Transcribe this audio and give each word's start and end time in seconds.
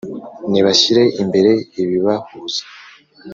nibashyire 0.51 1.03
imbere 1.21 1.51
ibibahuza 1.81 2.61